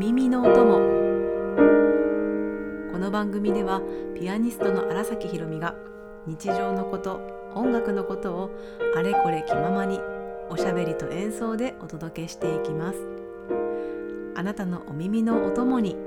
[0.00, 0.78] 耳のお供
[2.90, 3.82] この番組では
[4.18, 5.74] ピアニストの荒崎ひろみが
[6.26, 7.20] 日常のこと
[7.54, 8.50] 音楽のことを
[8.96, 10.00] あれこれ気ままに
[10.48, 12.98] おしゃべりと演奏でお届けしていきます。
[14.36, 15.98] あなたのお耳のお供に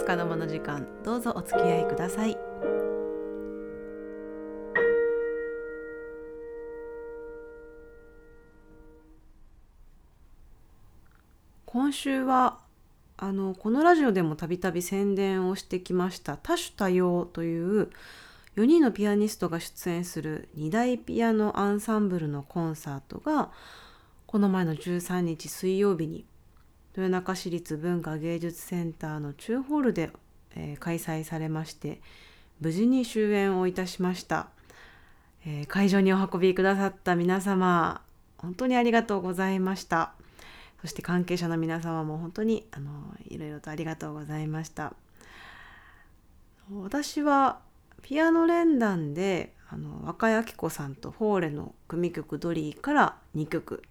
[0.00, 2.36] 束の間の時間どうぞお付き合いください。
[11.66, 12.61] 今週は
[13.16, 17.90] あのこのラジオでもたびたび宣伝をしてきました多種多様という
[18.56, 23.50] 4人のピアニストが出演する2大ピアノアンサンブルのコンサートが
[24.26, 26.24] この前の13日水曜日に
[26.96, 30.10] 豊中市立文化芸術センターの中ホールで、
[30.54, 32.00] えー、開催されまして
[32.60, 34.48] 無事に終演をいたしました、
[35.46, 38.02] えー、会場にお運びくださった皆様
[38.36, 40.14] 本当にありがとうございました。
[40.82, 42.90] そして関係者の皆様も本当にあの
[43.28, 44.94] いろいろとありがとうございました。
[46.70, 47.60] 私は
[48.02, 53.84] ピアノ連弾であの若井明子さんとフォーレの組曲「ドリー」から2曲。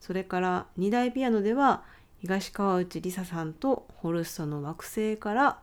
[0.00, 1.84] それから2台ピアノでは
[2.20, 5.58] 東川内梨沙さんとホルストの惑星から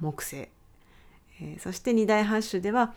[0.00, 2.94] 木星、えー、そして2大ハッシュでは、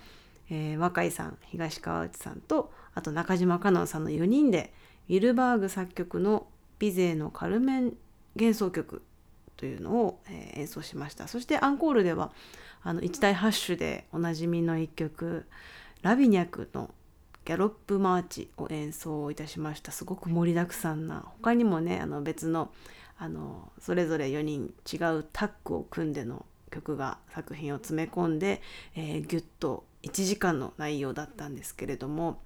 [0.50, 4.74] えー、若井さん東川内さんとあと中島香音さんの4人で
[5.10, 6.48] ウィルバーグ作曲の
[6.80, 7.94] ビゼのカルメン
[8.36, 9.02] 幻想曲
[9.56, 10.22] というのを、
[10.54, 11.28] 演奏しました。
[11.28, 12.32] そしてアンコールでは
[12.84, 15.48] あの一大ハッシュでおなじみの一曲
[16.04, 16.92] ラビニャクの
[17.44, 19.92] ギャロップマーチを演奏いたしました。
[19.92, 21.26] すごく盛りだくさんな。
[21.40, 22.72] 他にもねあの別の
[23.18, 28.62] あのそれぞれ4人違うタッグを組んでの曲が作品を詰め込んで、
[28.96, 32.42] えー、ギュッと1時間の内容だったんですけれども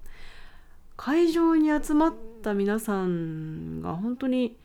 [1.04, 2.14] 会場に集まっ
[2.44, 4.56] た皆さんが本当に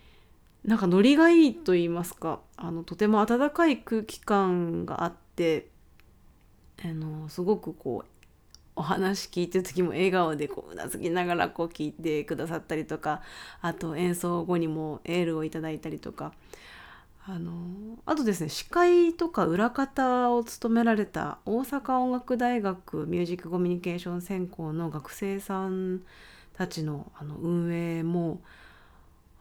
[0.64, 5.70] なんかノリがいいと言いますかあのとても温かい空気感があって
[6.86, 8.10] あのすごくこう
[8.76, 13.24] お話聞いてる時も笑顔でこううなずきながらこう聞いてくださったりとか
[13.60, 16.34] あと演奏後にもエールをいただいたりとか
[17.30, 26.04] あのあとですね司会とか裏方を務められた大阪音楽大学ミュージックコミュニケーション専攻の学生さん
[26.54, 28.42] たちのあの運営も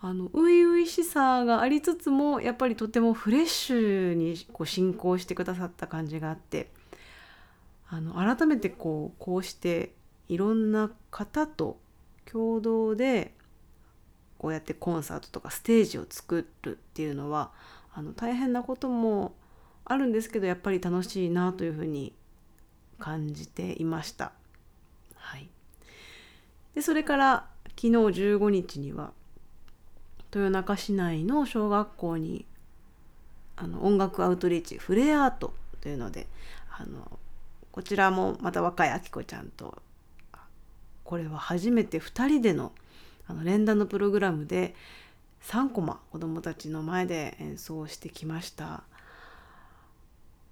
[0.00, 6.70] あの初々しさがありつつもやっぱりとてもフレッシュにこう進行してくださった感じがあって
[7.88, 9.92] あの改めてこうこうして
[10.28, 11.78] いろんな方と
[12.24, 13.32] 共同で
[14.38, 17.52] こうやってコンサートとかステージを作るっていうのは
[17.96, 19.32] あの大変なことも
[19.86, 22.12] あるんですけどやっぱり楽しいなというふうに
[22.98, 24.32] 感じていました。
[25.14, 25.48] はい、
[26.74, 29.12] でそれから昨日15日には
[30.34, 32.44] 豊中市内の小学校に
[33.56, 36.26] あの音楽アウトリーチフレアートというので
[36.70, 37.18] あの
[37.72, 39.82] こちらもまた若いあきこちゃんと
[41.02, 42.72] これは初めて2人での
[43.26, 44.74] あの連弾のプログラムで
[45.46, 48.82] 3コマ子どもたちの前で演奏してきました。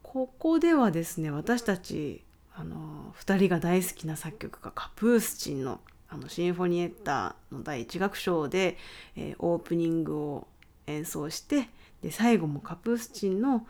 [0.04, 2.22] ここではですね私たち
[2.54, 8.76] あの2人が大好きな作曲家カプースチンのあのシンフォニエッタの第1楽章で、
[9.16, 10.46] えー、オープニングを
[10.86, 11.68] 演奏して
[12.02, 13.66] で最後もカプースチンの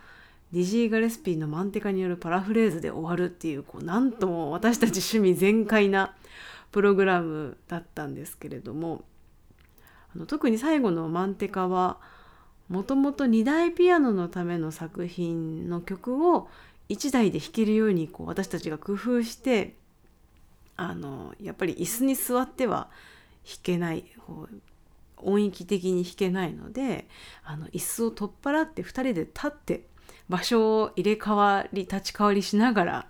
[0.52, 6.14] ディジー・ガレスピーのマンテカによるパラフレーズで終わるっていうこうなんとも私たち趣味全開な
[6.70, 9.04] プログラムだったんですけれども
[10.14, 11.98] あの特に最後の「マンテカ」は
[12.69, 16.48] もともと2台ピアノのための作品の曲を
[16.88, 19.76] 1台で弾けるようにこう私たちが工夫して
[20.76, 22.88] あのやっぱり椅子に座っては
[23.47, 24.04] 弾けない
[25.19, 27.06] 音域的に弾けないので
[27.44, 29.86] あの椅子を取っ払って2人で立って
[30.28, 33.08] 場所を入れ替わり立ち替わりしながら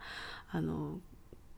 [0.51, 0.99] あの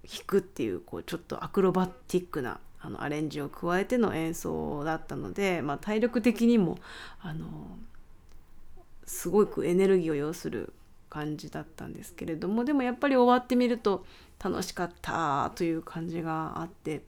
[0.09, 6.79] 弾くっていうこうちょっとアクロバティックなあのアレンジを加えての演奏だったので、まあ、体力的にも
[7.21, 7.49] あの
[9.07, 10.73] すごくエネルギーを要する
[11.11, 14.05] 感じだったんですけれどもでもやっぱり終わってみると
[14.43, 17.03] 楽しかったという感じがあって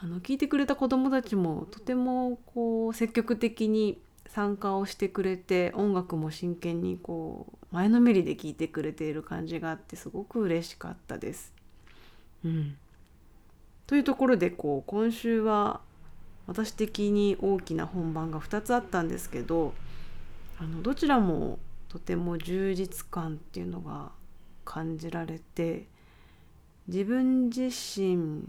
[0.00, 11.52] あの聞いてくれた子どもたちもとてもこう積極的に参加をしてくれて音楽も真剣にこう前のめりで聴いてくれている感じがあってすごく嬉しかったです。
[12.44, 12.76] うん、
[13.92, 15.82] というところでこう今週は
[16.46, 19.74] 私的に大きな本番が2つあったんですけど
[20.58, 21.58] あのどちらも
[21.90, 24.12] とても充実感っていうのが
[24.64, 25.88] 感じられて
[26.88, 28.42] 自分自身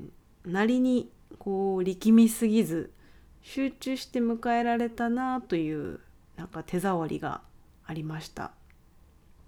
[0.45, 2.93] なりにこう力みすぎず
[3.41, 5.99] 集中して迎えられたなという
[6.37, 7.41] なんか手触りが
[7.85, 8.53] ありました。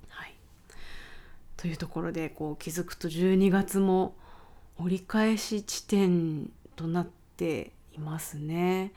[0.09, 0.35] はい、
[1.55, 4.17] というところでこう気づくと12月も
[4.79, 7.07] 折り返し地点となっ
[7.37, 8.91] ていますね。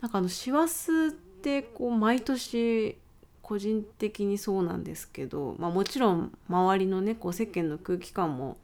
[0.00, 2.96] なんかあの師走ってこう毎年
[3.42, 8.58] 個人的にそうなんですけど、まあ、もちろん周りのねこう世間の空気感も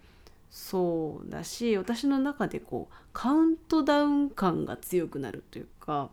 [0.50, 6.10] そうだし私の中でこうカウントダウン感が強くなるというか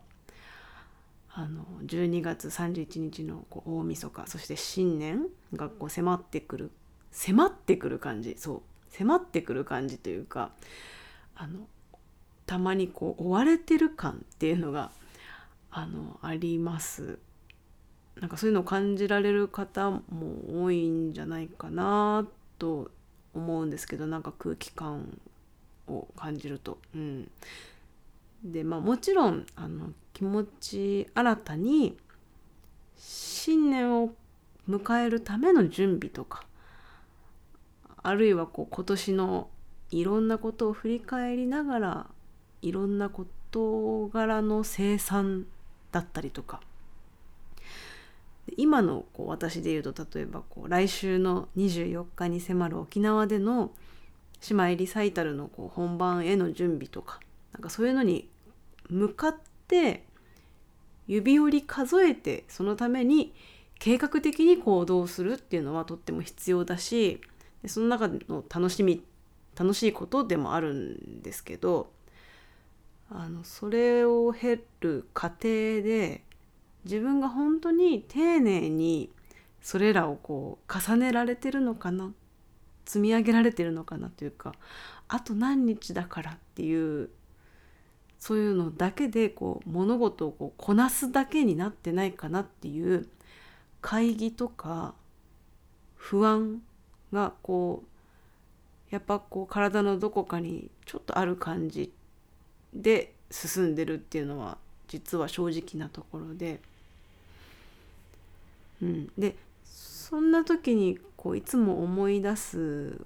[1.34, 6.72] あの12月31日のこう大晦日そして新年がこう迫ってくる
[7.12, 10.52] 迫ってくる感じそう迫ってくる感じというか
[11.36, 11.68] あの
[12.46, 14.92] たまにこう追われてる感っていうのが
[15.72, 17.18] あのあります
[18.20, 20.02] なんかそういうのを感じられる方も
[20.64, 22.28] 多いんじゃないかな
[22.60, 22.92] と
[23.34, 25.18] 思うんですけどなんか空気感
[25.88, 26.78] を感じると。
[26.94, 27.32] うん、
[28.44, 31.98] でまあもちろんあの気持ち新たに
[32.98, 34.14] 新年を
[34.70, 36.46] 迎えるための準備とか
[38.04, 39.50] あるいはこう今年の
[39.92, 42.08] いろんなことを振り返りながら
[42.62, 45.46] いろんな事柄の生産
[45.92, 46.62] だったりとか。
[48.58, 53.72] 今のこう私で言うと例えばこう来週の24日に迫る沖縄での
[54.50, 57.20] 姉妹リサイタルのこう本番への準備とか
[57.54, 58.28] なんかそういうのに
[58.90, 59.36] 向かっ
[59.68, 60.04] て
[61.08, 63.34] 指折り数えてそのために
[63.80, 67.22] 計画的に行動するっていうのはとっても必要だし
[67.62, 69.04] でその中の楽しみ
[69.56, 71.92] 楽しいことでもあるんですけど
[73.10, 76.24] あのそれを経る過程で
[76.86, 79.12] 自分が本当に丁寧に
[79.62, 82.12] それらをこう重ねられてるのかな
[82.86, 84.54] 積み上げられてるのかなというか
[85.08, 87.10] あと何日だからっていう
[88.18, 93.08] そういうのだけでこう物事をこうこなすだけになってないかなっていう
[93.82, 94.94] 会議とか
[95.96, 96.62] 不安
[97.14, 101.92] がこうやっぱこう体のどこかにちょっとある感じ
[102.74, 106.60] で進んでるっていうのは実は正直なところで、
[108.82, 113.06] うん、でそんな時にこういつも思い出す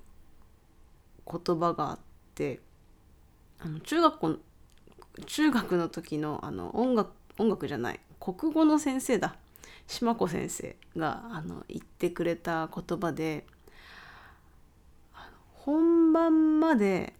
[1.29, 1.99] 言葉があっ
[2.33, 2.59] て
[3.59, 4.35] あの中学校
[5.27, 9.35] 中学の時のあの音楽音楽じゃない国語の先生だ。
[9.87, 13.45] 島子先生があの言ってくれた言葉で
[15.65, 17.13] 本番まで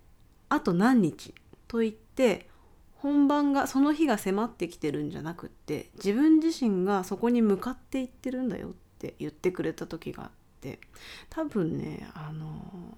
[0.50, 1.34] あと何日
[1.68, 2.48] と言って
[2.94, 10.30] 本番がその日が迫ってきてるんじゃなくって自分自身がそこに向かっていってるんだよって言ってくれた時があっ
[10.62, 10.80] て
[11.32, 12.96] 多分ねあの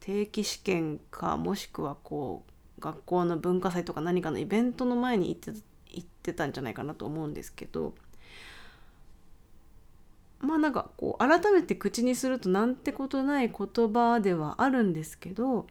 [0.00, 2.44] 定期試験かもしくはこ
[2.78, 5.58] う学校の文化祭とか何かのイベントの前に行って
[5.92, 7.94] 行ってたんじゃないかなと思うんですけど
[10.40, 15.66] まあなんかこう改めて口にするとなんてことない言葉ではあるんですけど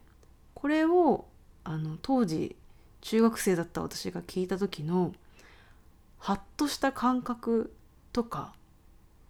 [0.54, 1.26] これを
[1.64, 2.56] あの当時
[3.02, 5.14] 中学生だった私が聞いた時の
[6.18, 7.74] ハッとした感覚
[8.12, 8.54] とか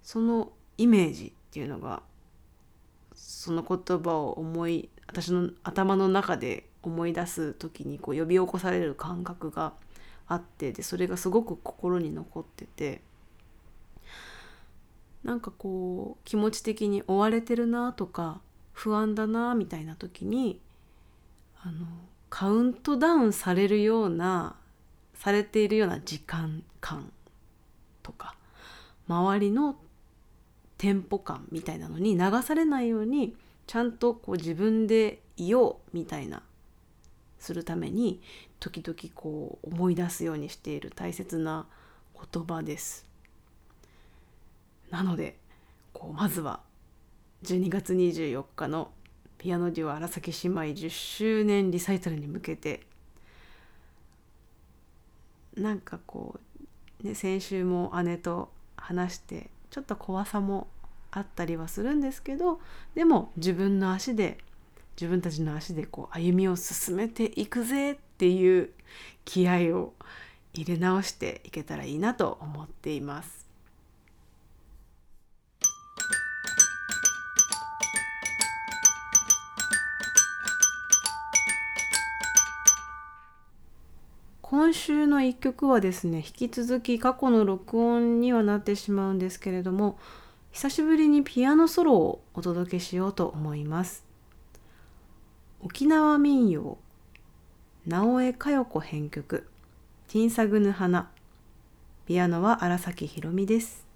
[0.02, 2.02] そのイメージっていうのが
[3.14, 9.74] その言葉を思い私の頭の中で思い出す時にこう呼び起こされる感覚が
[10.28, 13.02] あってでそれがすごく心に残ってて
[15.24, 20.62] なんかこう気持ち的に追われてるなとか不安だなみたいな時に
[21.62, 21.86] あの
[22.30, 24.56] カウントダウンされるような
[25.14, 27.12] されているような時間感
[28.04, 28.36] とか
[29.08, 29.76] 周りの
[30.78, 33.36] テンポ感みたいなのに流されないように
[33.68, 36.42] ちゃんとこう自分でいようみたいな
[37.38, 38.22] するために
[38.60, 41.66] 時々こう思い出すようにしている大切な
[42.34, 43.09] 言葉です。
[44.90, 45.38] なので
[45.94, 46.62] こうまずは
[47.44, 48.92] 12月24日の
[49.38, 52.82] ピアノデュオ荒崎姉妹10周年リサイタルに向けて
[55.56, 56.40] なんかこ
[57.04, 60.68] う、ね、先週も姉と話してちょっと怖さも
[61.12, 62.60] あったりはするんですけど
[62.96, 64.38] でも自分の足で
[65.00, 68.72] 自分たちの足でこう歩みを進めていくぜっていう
[69.24, 69.94] 気合を
[70.54, 73.39] 入れ直していけたらいいなと思っています。
[84.50, 90.00] 今週の一曲はですね引き続き過去の録音にはなってしまうんですけれども
[90.52, 94.04] 久しぶりにピアノソロをお届けしようと思います。
[95.62, 96.80] 沖縄民謡
[97.86, 99.48] 直江佳代子編曲
[100.10, 101.12] 「ティンサグヌ花」
[102.08, 103.89] ピアノは荒崎ひろみです。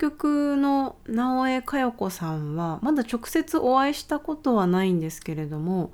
[0.00, 5.92] 曲の直江佳代子さんはまだ直接お会いしたことはないんですけれども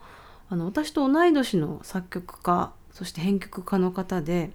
[0.49, 4.51] あの私と同い年の作曲家そして編曲家の方で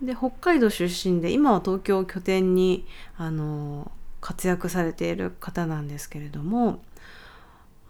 [0.00, 6.80] で北海道出身で今は東京を拠点にあの活躍されている方なんですけれども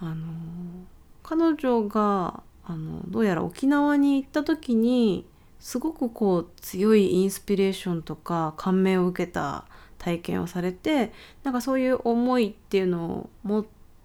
[0.01, 0.25] あの
[1.23, 5.27] 彼女があのどうやら沖縄に行った時に
[5.61, 9.67] すごくこう強いインスピレーションとか感銘を受けた
[10.05, 11.13] 体験をされて
[11.45, 13.65] なんかそういう思いっていうのをも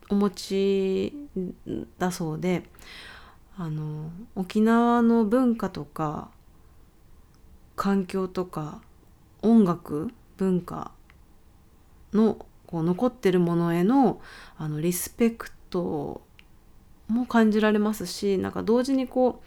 [0.10, 1.14] お持ち
[1.98, 2.64] だそうで
[3.58, 6.30] あの沖縄の文化とか
[7.76, 8.82] 環境とか
[9.42, 10.92] 音楽文化
[12.14, 14.22] のこう残ってるものへの
[14.58, 16.22] あのリスペクト
[17.10, 19.42] も感じられますしなんか同時にこ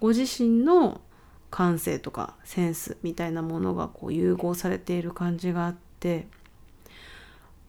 [0.00, 1.02] ご自身の
[1.54, 6.26] 感性とかセンスみたいなものがこう融合されている感じがあって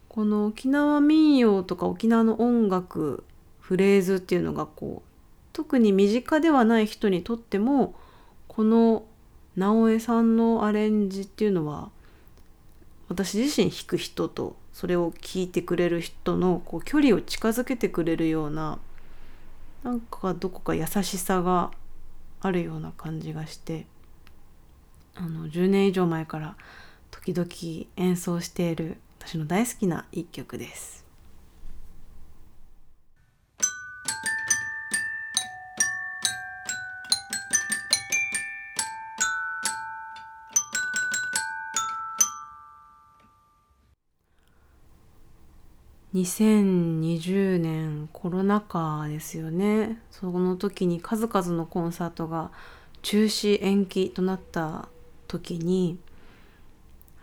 [0.10, 3.24] この沖縄民謡とか沖縄の音楽
[3.60, 5.10] フレーズっていうのがこう
[5.54, 7.94] 特に身近ではない人にとっても
[8.48, 9.06] この
[9.56, 11.92] 直江さんのアレンジっていうのは
[13.08, 18.80] 私自身弾く人とそれを聞いてくれる人のこう距離を近づけてくれるような
[19.84, 21.70] なんかどこか優しさが
[22.45, 23.87] あるような感じがして
[25.15, 26.55] あの10年以上前から
[27.09, 27.47] 時々
[27.95, 31.04] 演奏している私の大好きな一曲です。
[46.15, 50.00] 2020年コロナ禍ですよね。
[50.12, 52.51] その時に数々のコンサートが
[53.01, 54.88] 中止延期となった
[55.27, 56.00] 時に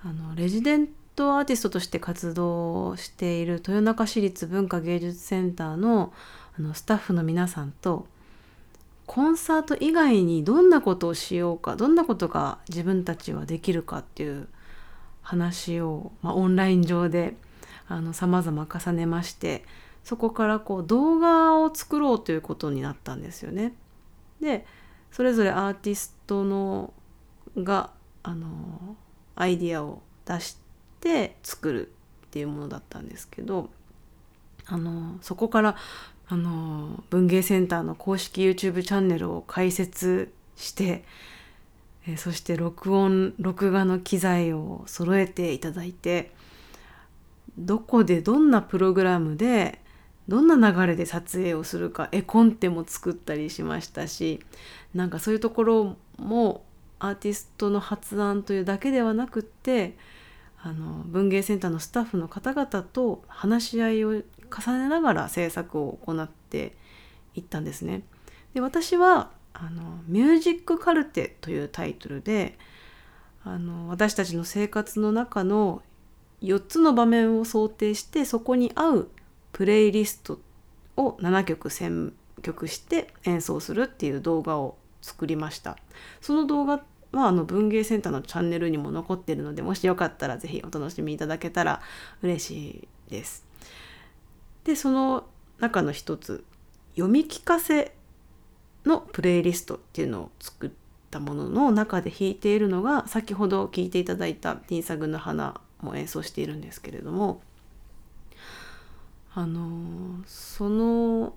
[0.05, 6.13] あのレジデントアーティストとして活動している豊中市立文化芸術センターの
[6.59, 8.07] あのスタッフの皆さんと
[9.07, 14.49] コンサート以外にどんなことをしようかどんなことが自分たちはできるかっていう
[15.23, 17.37] 話を、まあ、オンライン上で
[18.13, 19.65] さまざま重ねまして
[20.05, 23.75] そこからこう動画を作ろうということになったんですよね。
[24.41, 24.67] で
[25.11, 26.93] それぞれアーティストの
[27.57, 27.91] が
[28.23, 28.97] あの
[29.37, 30.57] アイディアを出し
[31.01, 31.93] て作る
[32.27, 33.71] っていうものだったんですけど
[34.67, 35.77] あのそこから
[36.29, 41.05] あの文芸センターの公式 YouTube チャンネルを開設して
[42.07, 46.33] えそして録音録画の機材を揃えていただいて
[47.59, 49.81] どこでどんなプログラムで
[50.29, 54.41] どんな流れで撮影をするか絵コンテも作ったりしましたし
[54.95, 56.65] なんかそういうところも
[56.99, 59.97] アーティストの発案というだけではなくって
[60.63, 64.23] あの文芸センターのスタッフの方々と話し合いを重
[64.79, 66.77] ねながら制作を行って
[67.35, 68.03] いったんですね。
[68.55, 72.57] で私はあの「ミュージックカルテ」というタイトルで
[73.45, 75.83] あの私たちの生活の中の
[76.43, 79.11] 4つの場面を想定してそこに合う
[79.53, 80.41] プレイリスト
[80.97, 85.77] を7曲選曲して演奏するっていう動画を作りました。
[86.21, 86.83] その動画
[87.13, 91.83] はあの文芸センターのチャンネルにも残ってるのでもしよかったら是非お楽しみいただけたら
[92.23, 93.45] 嬉しいです。
[94.65, 95.25] でその
[95.59, 96.45] 中の一つ
[96.95, 97.95] 読み聞かせ
[98.85, 100.71] のプレイリストっていうのを作っ
[101.11, 107.43] たものの中で弾いているのが先ほど聴いていただいた「ティンサグの花」も演奏しているんですけれども
[109.35, 111.35] あのその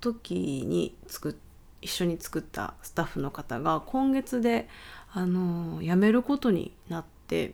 [0.00, 0.34] 時
[0.66, 1.34] に作っ
[1.80, 4.68] 一緒に作ったスタッフの方が今月で
[5.12, 7.52] あの辞めることになって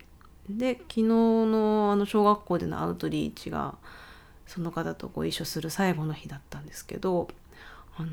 [0.49, 3.77] で昨日のあの小学校でのアウトリーチが
[4.47, 7.29] その方とご一緒する最後の日だったんですけど
[7.97, 8.09] あの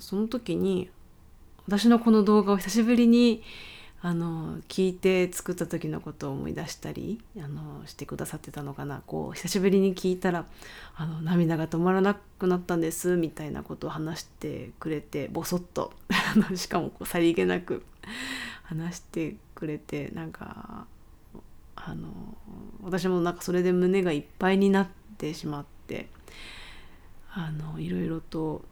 [0.00, 0.90] その時に
[1.66, 3.42] 私のこの動画を久しぶりに
[4.02, 9.02] あの聞いて作った時のことを思い出したりあのしてくださってたのかな。
[9.06, 10.46] こう久しぶりに聞いたら
[10.96, 15.92] あの涙が止まらなくなったんですみたいなことを話してくれてボソッと。
[16.54, 17.84] しかもこうさりげなく
[18.62, 20.86] 話してくれてなんか
[21.76, 22.08] あの
[22.82, 26.08] 私もなんかそれで胸がいっぱいになってしまって
[27.32, 28.62] あのいろいろと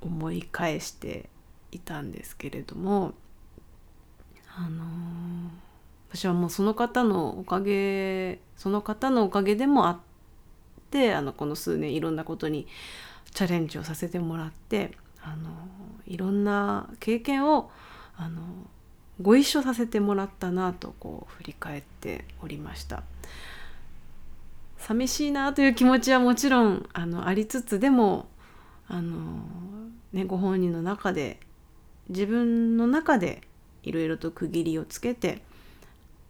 [0.00, 1.28] 思い返して
[1.70, 3.14] いたんですけれども
[4.56, 4.84] あの
[6.10, 9.98] 私はもうその方のおかげその方のおかげでもあっ
[10.90, 12.66] てあのこの数年いろんなことに
[13.32, 15.48] チャレンジをさせてもらってあの
[16.06, 17.70] いろんな経験を
[18.16, 18.42] あの
[19.20, 23.02] ご一緒させてもらったなとこう振り返っておりました。
[24.76, 28.26] 寂しいなという気持ちはもちろんあのありつつでも
[28.88, 29.44] あの、
[30.12, 31.38] ね、ご本人の中で
[32.08, 33.42] 自分の中で
[33.82, 35.42] いろいろと区切りをつけて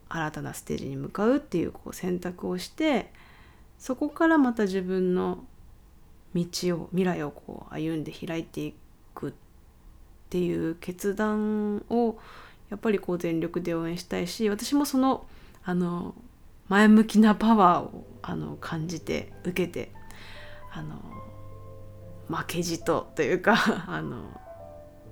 [0.09, 3.11] 新たなステージに向かうっていうこう選択をして
[3.79, 5.45] そこからまた自分の
[6.35, 6.45] 道
[6.77, 8.75] を未来をこう歩んで開いてい
[9.15, 9.33] くっ
[10.31, 12.19] ていう決断を
[12.71, 15.27] やっぱりこう全力で応援したいし私もその
[15.65, 16.15] あの
[16.69, 19.93] 前向きなパワーをあの感じて受けて
[20.73, 20.97] あの
[22.35, 23.57] 負けじとというか
[23.89, 24.41] あの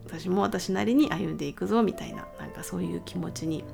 [0.06, 3.64] 私も私なりに歩んでいくぞみたいななんかそういう気持ちに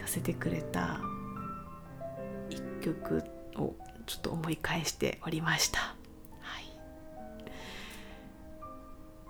[0.00, 1.00] させてくれた
[2.50, 3.22] 一曲
[3.56, 3.74] を
[4.06, 5.78] ちょっと思い返しておりました。
[6.40, 6.64] はい、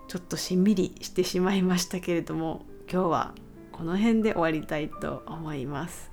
[0.08, 3.34] ちょっとしんみりしてしまいましたけれども今日は
[3.72, 6.10] この辺で終わりたいと思います。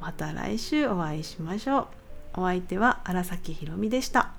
[0.00, 1.88] また来週お会いしましょ
[2.36, 2.40] う。
[2.40, 4.32] お相手は荒崎ひろみでした。